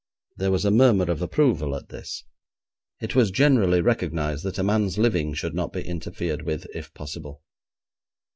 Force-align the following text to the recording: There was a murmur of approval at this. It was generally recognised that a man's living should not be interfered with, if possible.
There 0.35 0.49
was 0.49 0.65
a 0.65 0.71
murmur 0.71 1.11
of 1.11 1.21
approval 1.21 1.75
at 1.75 1.89
this. 1.89 2.23
It 3.01 3.13
was 3.13 3.29
generally 3.29 3.81
recognised 3.81 4.43
that 4.45 4.57
a 4.57 4.63
man's 4.63 4.97
living 4.97 5.35
should 5.35 5.53
not 5.53 5.71
be 5.71 5.83
interfered 5.85 6.41
with, 6.41 6.65
if 6.73 6.91
possible. 6.95 7.43